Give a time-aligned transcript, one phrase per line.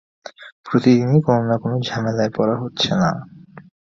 [0.65, 3.11] প্রতিদিনই কোনো-না-কোনো ঝামেলায় পড়া হচ্ছে না।